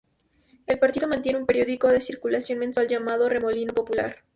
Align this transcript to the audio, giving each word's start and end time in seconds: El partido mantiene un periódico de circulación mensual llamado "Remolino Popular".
El 0.65 0.79
partido 0.79 1.07
mantiene 1.07 1.37
un 1.37 1.45
periódico 1.45 1.89
de 1.89 2.01
circulación 2.01 2.57
mensual 2.57 2.87
llamado 2.87 3.29
"Remolino 3.29 3.75
Popular". 3.75 4.23